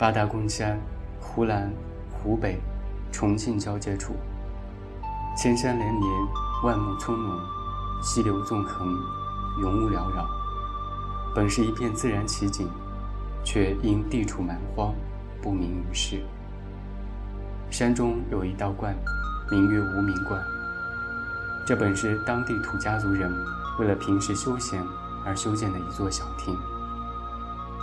[0.00, 0.80] 八大公山，
[1.20, 1.70] 湖南、
[2.10, 2.58] 湖北、
[3.12, 4.14] 重庆交界处，
[5.36, 6.10] 千山连绵，
[6.64, 7.38] 万木葱茏，
[8.02, 8.88] 溪流纵横，
[9.60, 10.26] 云雾缭绕。
[11.34, 12.66] 本是一片自然奇景，
[13.44, 14.94] 却因地处蛮荒，
[15.42, 16.22] 不名于世。
[17.68, 18.96] 山中有一道观，
[19.50, 20.42] 名曰无名观。
[21.66, 23.30] 这本是当地土家族人
[23.78, 24.82] 为了平时休闲
[25.26, 26.56] 而修建的一座小亭。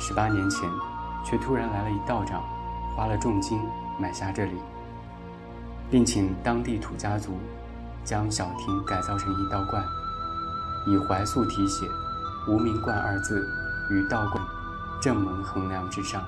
[0.00, 0.70] 十八年前，
[1.24, 2.42] 却突然来了一道长，
[2.96, 3.60] 花了重金
[3.98, 4.52] 买下这里，
[5.90, 7.38] 并请当地土家族
[8.04, 9.84] 将小亭改造成一道观，
[10.86, 11.86] 以怀素题写
[12.48, 13.46] “无名观”二字
[13.90, 14.42] 于道观
[15.00, 16.22] 正门横梁之上。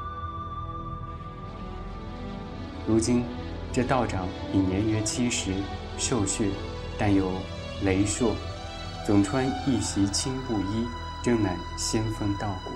[2.86, 3.24] 如今，
[3.72, 5.52] 这道长已年约七十，
[5.96, 6.50] 瘦削。
[7.02, 7.32] 但有
[7.82, 8.34] 雷硕，
[9.06, 10.86] 总穿一袭青布衣，
[11.22, 12.72] 真乃仙风道骨。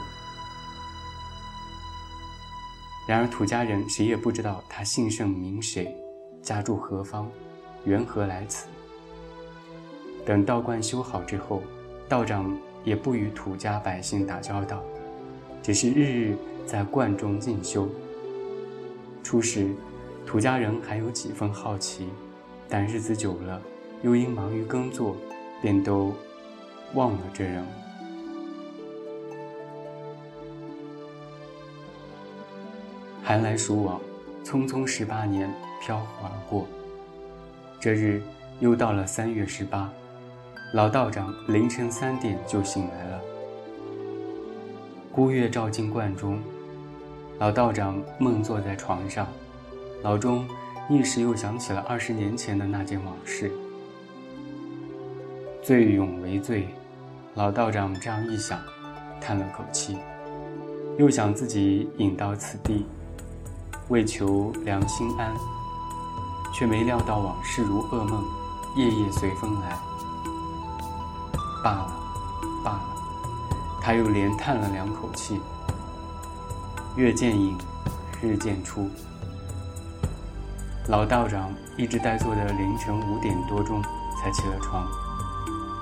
[3.06, 5.94] 然而土家人谁也不知道他姓甚名谁，
[6.42, 7.30] 家住何方，
[7.84, 8.66] 缘何来此。
[10.24, 11.62] 等道观修好之后，
[12.08, 14.82] 道长也不与土家百姓打交道，
[15.62, 17.86] 只是日日在观中进修。
[19.22, 19.68] 初时，
[20.26, 22.08] 土家人还有几分好奇，
[22.68, 23.60] 但日子久了。
[24.02, 25.16] 又因忙于耕作，
[25.62, 26.12] 便都
[26.92, 27.64] 忘了这人。
[33.26, 33.98] 寒来暑往，
[34.44, 36.68] 匆匆十八年飘忽而过。
[37.80, 38.22] 这日
[38.60, 39.90] 又到了三月十八，
[40.74, 43.20] 老道长凌晨三点就醒来了。
[45.10, 46.38] 孤月照进观中，
[47.38, 49.26] 老道长梦坐在床上，
[50.02, 50.46] 脑中
[50.90, 53.50] 一时又想起了二十年前的那件往事。
[55.62, 56.68] 醉永为醉，
[57.36, 58.60] 老道长这样一想，
[59.18, 59.96] 叹了口气，
[60.98, 62.84] 又想自己引到此地，
[63.88, 65.34] 为求良心安，
[66.52, 68.24] 却没料到往事如噩梦，
[68.76, 69.78] 夜夜随风来。
[71.62, 71.92] 罢了，
[72.64, 72.82] 罢了，
[73.82, 75.40] 他又连叹了两口气。
[76.96, 77.58] 月渐隐，
[78.22, 78.88] 日渐出，
[80.88, 83.82] 老道长一直呆坐的凌晨五点多钟
[84.18, 84.86] 才起了床。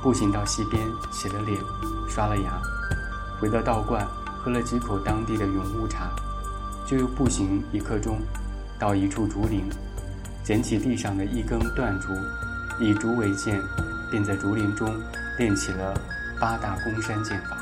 [0.03, 1.61] 步行到溪边，洗了脸，
[2.09, 2.61] 刷了牙，
[3.41, 4.05] 回到道观，
[4.43, 6.11] 喝了几口当地的云雾茶，
[6.93, 8.19] 就又步行一刻钟，
[8.79, 9.67] 到一处竹林，
[10.45, 12.09] 捡起地上的一根断竹，
[12.79, 13.59] 以竹为剑，
[14.11, 14.87] 便在竹林中
[15.39, 15.95] 练起了
[16.39, 17.57] 八大宫山剑法。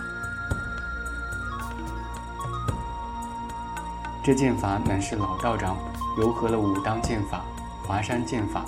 [4.24, 5.76] 这剑法乃是老道长
[6.18, 7.44] 糅合了武当剑法、
[7.86, 8.64] 华山剑法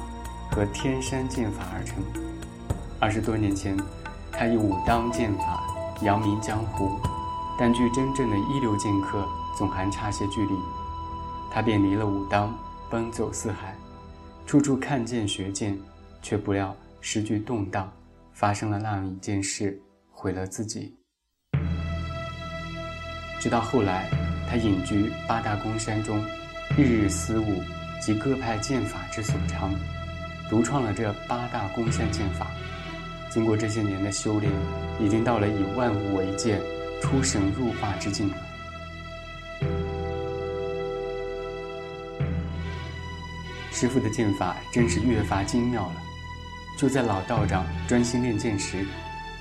[0.53, 1.97] 和天山剑法而成。
[3.01, 3.77] 二十多年前，
[4.31, 5.61] 他以武当剑法
[6.03, 7.01] 扬名江湖，
[7.59, 9.27] 但据真正的一流剑客
[9.57, 10.55] 总还差些距离。
[11.51, 12.57] 他便离了武当，
[12.91, 13.77] 奔走四海，
[14.47, 15.79] 处处看剑学剑，
[16.23, 17.93] 却不料时局动荡，
[18.33, 19.79] 发生了那样一件事，
[20.11, 20.97] 毁了自己。
[23.39, 24.09] 直到后来，
[24.49, 26.25] 他隐居八大宫山中，
[26.77, 27.63] 日日思武
[28.01, 29.75] 及各派剑法之所长，
[30.49, 32.47] 独创了这八大宫山剑法。
[33.29, 34.53] 经过这些年的修炼，
[35.01, 36.61] 已经到了以万物为剑、
[37.01, 38.31] 出神入化之境
[43.83, 45.95] 师傅的剑法真是越发精妙了。
[46.79, 48.87] 就在老道长专心练剑时，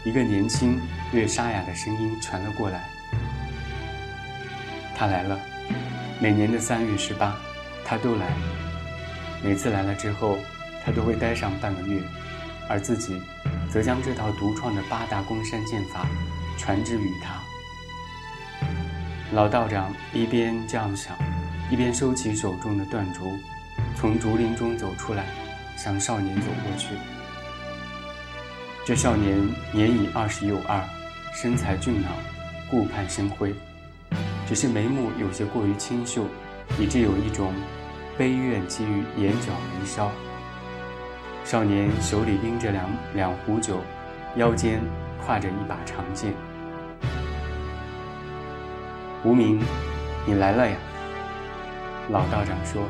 [0.03, 0.81] 一个年轻、
[1.11, 2.89] 略沙哑的声音传了过来
[4.97, 5.39] ：“他来了。
[6.19, 7.37] 每年的三月十八，
[7.85, 8.31] 他都来。
[9.43, 10.39] 每次来了之后，
[10.83, 12.01] 他都会待上半个月，
[12.67, 13.21] 而自己……”
[13.69, 16.07] 则将这套独创的八大宫山剑法
[16.57, 17.39] 传之于他。
[19.33, 21.15] 老道长一边这样想，
[21.69, 23.37] 一边收起手中的断竹，
[23.95, 25.25] 从竹林中走出来，
[25.77, 26.95] 向少年走过去。
[28.83, 29.37] 这少年
[29.71, 30.83] 年已二十有二，
[31.33, 32.11] 身材俊朗，
[32.69, 33.53] 顾盼生辉，
[34.47, 36.25] 只是眉目有些过于清秀，
[36.79, 37.53] 以致有一种
[38.17, 40.11] 悲怨积于眼角眉梢。
[41.43, 43.81] 少年手里拎着两两壶酒，
[44.35, 44.81] 腰间
[45.25, 46.33] 挎着一把长剑。
[49.23, 49.61] 无名，
[50.25, 50.75] 你来了呀！
[52.09, 52.83] 老道长说：“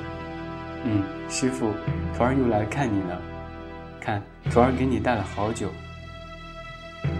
[0.83, 1.73] 嗯，师傅，
[2.15, 3.21] 徒儿又来看你了。
[3.99, 5.69] 看，徒儿给你带了好酒。”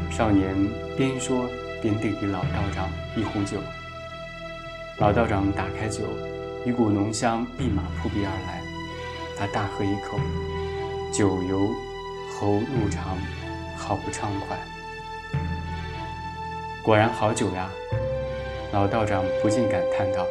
[0.10, 0.56] 少年
[0.98, 1.48] 边说
[1.82, 3.58] 边递给老道长一壶酒。
[4.98, 6.04] 老道长打开酒，
[6.66, 8.62] 一股浓香立马扑鼻而来，
[9.38, 10.20] 他大喝一口。
[11.12, 11.70] 酒由
[12.34, 13.18] 喉入肠，
[13.78, 14.58] 好不畅快。
[16.84, 17.70] 果然好酒呀！
[18.72, 20.26] 老道长不禁感叹道：“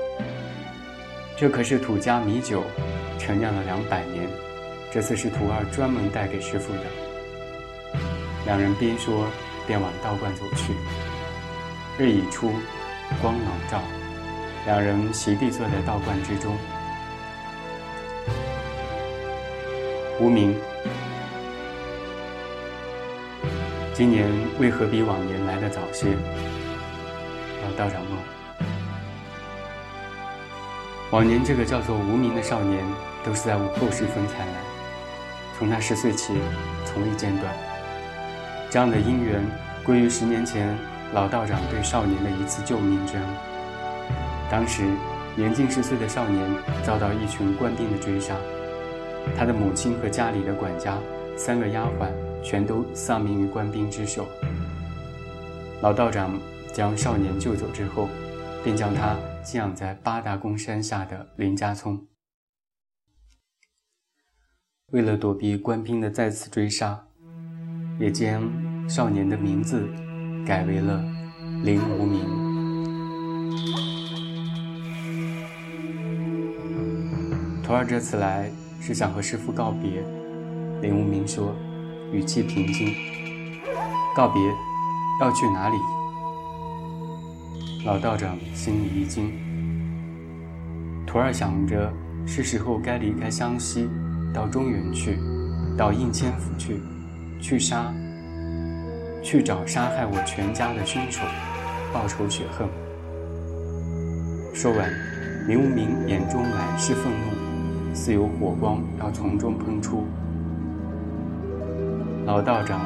[1.36, 2.64] 这可是土家米酒，
[3.20, 4.26] 陈酿了两百年，
[4.90, 6.84] 这次是徒儿专门带给师傅的。
[8.46, 9.28] 两人边说
[9.66, 10.72] 边往道观走去。
[11.98, 12.50] 日已出，
[13.20, 13.82] 光朗照，
[14.64, 16.56] 两人席地坐在道观之中。
[20.18, 20.56] 无名，
[23.92, 24.26] 今年
[24.58, 26.08] 为何比往年来的早些？
[27.62, 28.39] 老道长问。
[31.10, 32.84] 往年这个叫做无名的少年，
[33.24, 34.54] 都是在午后时分才来，
[35.58, 36.34] 从他十岁起，
[36.84, 37.52] 从未间断。
[38.70, 39.44] 这样的因缘，
[39.82, 40.78] 归于十年前
[41.12, 43.24] 老道长对少年的一次救命之恩。
[44.48, 44.84] 当时
[45.34, 46.48] 年近十岁的少年
[46.84, 48.36] 遭到一群官兵的追杀，
[49.36, 50.96] 他的母亲和家里的管家、
[51.36, 52.06] 三个丫鬟
[52.40, 54.28] 全都丧命于官兵之手。
[55.80, 56.38] 老道长
[56.72, 58.08] 将少年救走之后，
[58.62, 59.16] 便将他。
[59.42, 62.06] 寄养在八达宫山下的林家聪，
[64.92, 67.06] 为了躲避官兵的再次追杀，
[67.98, 68.48] 也将
[68.88, 69.88] 少年的名字
[70.46, 71.02] 改为了
[71.62, 72.20] 林无名。
[77.62, 78.50] 徒儿这次来
[78.80, 80.02] 是想和师傅告别。
[80.82, 81.54] 林无名说，
[82.12, 82.94] 语气平静。
[84.14, 84.42] 告别，
[85.20, 85.76] 要去哪里？
[87.82, 89.32] 老道长心里一惊，
[91.06, 91.90] 徒儿想着
[92.26, 93.88] 是时候该离开湘西，
[94.34, 95.18] 到中原去，
[95.78, 96.78] 到应天府去，
[97.40, 97.90] 去杀，
[99.22, 101.22] 去找杀害我全家的凶手，
[101.90, 102.68] 报仇雪恨。
[104.52, 104.86] 说完，
[105.48, 110.04] 林无名眼中满是愤怒，似有火光要从中喷出。
[112.26, 112.78] 老道长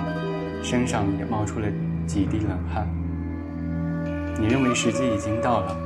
[0.62, 1.66] 身上也冒出了
[2.06, 2.86] 几滴冷汗。
[4.38, 5.76] 你认为时机已经到了？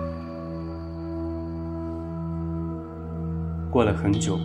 [3.71, 4.39] 过了很久，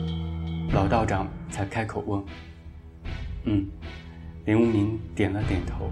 [0.73, 2.23] 老道长才开口问
[3.45, 3.65] ：“嗯。”
[4.45, 5.89] 林无名点了点头。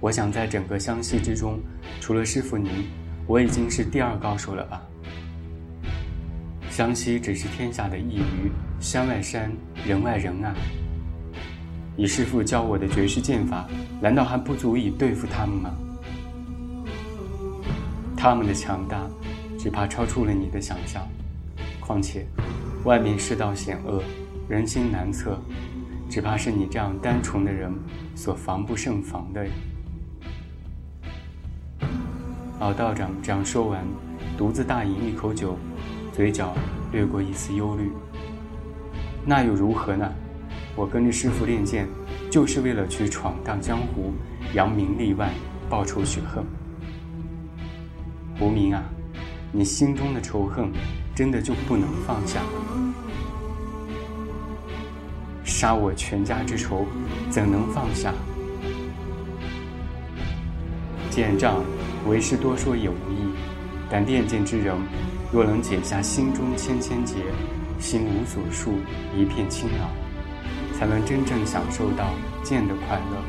[0.00, 1.60] 我想在整个湘西之中，
[2.00, 2.86] 除了师傅您，
[3.26, 4.80] 我已经是第二高手了吧？
[6.70, 8.50] 湘西只是天下的一隅，
[8.80, 9.52] 山外山，
[9.86, 10.54] 人外人啊。
[11.98, 13.68] 以师傅教我的绝世剑法，
[14.00, 15.70] 难道还不足以对付他们吗？
[18.16, 19.06] 他们的强大，
[19.58, 21.06] 只怕超出了你的想象。
[21.78, 22.26] 况且，
[22.84, 24.02] 外面世道险恶，
[24.48, 25.38] 人心难测，
[26.08, 27.70] 只怕是你这样单纯的人
[28.14, 29.46] 所防不胜防的。
[32.58, 33.84] 老道长这样说完，
[34.36, 35.56] 独自大饮一口酒，
[36.12, 36.54] 嘴角
[36.90, 37.92] 掠过一丝忧虑。
[39.24, 40.10] 那又如何呢？
[40.74, 41.86] 我跟着师傅练剑，
[42.30, 44.12] 就是为了去闯荡江湖，
[44.54, 45.30] 扬名立万，
[45.68, 46.44] 报仇雪恨。
[48.38, 48.82] 无名啊，
[49.50, 50.70] 你心中的仇恨，
[51.14, 52.40] 真的就不能放下？
[55.42, 56.86] 杀我全家之仇，
[57.30, 58.12] 怎能放下？
[61.08, 61.64] 剑仗，
[62.06, 63.32] 为师多说也无益。
[63.88, 64.76] 但练剑之人，
[65.32, 67.14] 若能解下心中千千结，
[67.78, 68.74] 心无所束，
[69.16, 69.88] 一片清朗，
[70.78, 72.10] 才能真正享受到
[72.42, 73.22] 剑的快乐，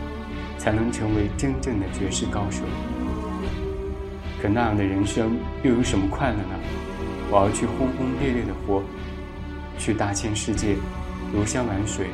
[0.57, 2.63] 才能成为真正的绝世高手。
[4.41, 6.55] 可那样的人生又有什么快乐呢？
[7.29, 8.83] 我要去轰轰烈烈的活，
[9.77, 10.75] 去大千世界，
[11.33, 12.07] 游山玩水，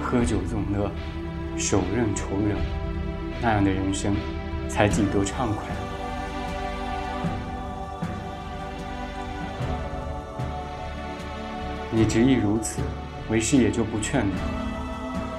[0.00, 0.90] 喝酒纵乐，
[1.56, 2.56] 手刃仇人，
[3.40, 4.14] 那样的人生
[4.68, 5.64] 才几多畅快。
[11.90, 12.80] 你执意如此，
[13.30, 14.32] 为师也就不劝你。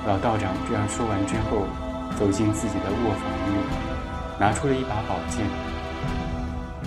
[0.07, 1.67] 老道长这样说完之后，
[2.17, 5.45] 走进自己的卧房里，拿出了一把宝剑。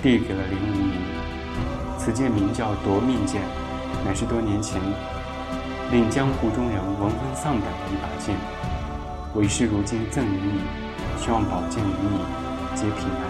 [0.00, 0.93] 递给了林无名，
[1.99, 3.43] 此剑名叫夺命剑，
[4.05, 4.81] 乃是多年前
[5.90, 8.37] 令江湖中人闻风丧胆的一把剑。
[9.35, 10.61] 为师如今赠与你，
[11.21, 12.21] 希望宝剑与你
[12.76, 13.23] 皆平安。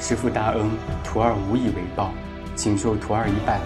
[0.00, 0.68] 师父大恩，
[1.04, 2.10] 徒儿无以为报，
[2.56, 3.60] 请受徒儿一拜。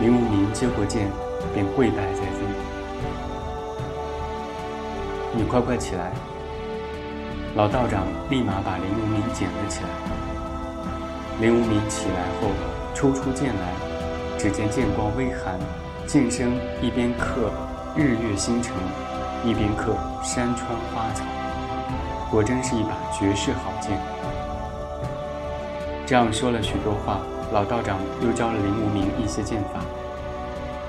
[0.00, 1.08] 林无名接过剑，
[1.54, 2.42] 便跪拜在地。
[5.32, 6.12] 你快快起来。
[7.54, 9.88] 老道长立马把林无名捡了起来。
[11.40, 12.50] 林无名起来后，
[12.94, 13.72] 抽出剑来，
[14.38, 15.58] 只见剑光微寒，
[16.06, 16.52] 剑身
[16.82, 17.50] 一边刻
[17.96, 18.74] 日月星辰，
[19.44, 21.24] 一边刻山川花草，
[22.30, 23.98] 果真是一把绝世好剑。
[26.06, 27.20] 这样说了许多话，
[27.52, 29.80] 老道长又教了林无名一些剑法。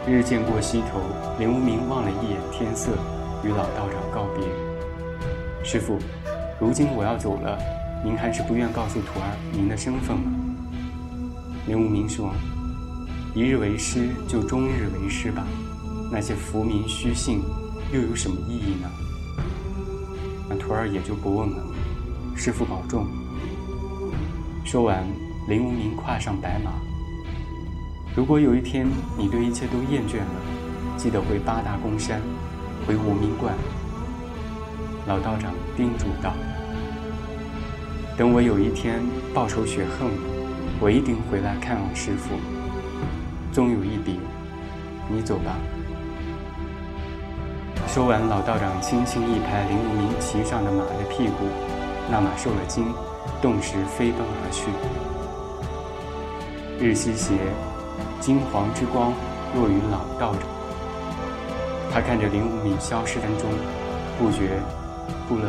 [0.08, 1.00] 日渐过西头，
[1.38, 2.92] 林无名望了一眼天色，
[3.44, 4.46] 与老道长告别
[5.64, 5.98] ：“师傅。”
[6.60, 7.58] 如今我要走了，
[8.04, 10.32] 您还是不愿告诉徒儿您的身份吗？”
[11.68, 12.34] 林无名说
[13.34, 15.46] ：“一日为师，就终日为师吧。
[16.12, 17.42] 那些浮名虚姓，
[17.94, 18.90] 又有什么意义呢？”
[20.50, 21.64] 那徒儿也就不问了。
[22.36, 23.06] 师傅保重。
[24.66, 25.08] 说完，
[25.48, 26.72] 林无名跨上白马。
[28.16, 28.88] 如果有一天
[29.18, 32.20] 你对一切都厌倦了，记得回八大公山，
[32.86, 33.54] 回无名观。
[35.08, 36.34] 老道长叮嘱道
[38.20, 39.02] ：“等我有一天
[39.34, 40.18] 报仇雪恨了，
[40.82, 42.36] 我一定回来看望师傅。
[43.54, 44.14] 终有一别，
[45.08, 45.56] 你走吧。”
[47.88, 51.46] 说完，老道长轻轻一拍林无名骑上的马的屁股，
[52.12, 52.94] 那马受了惊，
[53.42, 54.70] 顿时飞奔而去。
[56.78, 57.36] 日西斜。
[58.20, 59.14] 金黄之光
[59.56, 60.42] 落于老道长，
[61.90, 63.50] 他看着林无名消失当中，
[64.20, 64.60] 不觉
[65.30, 65.46] 不了。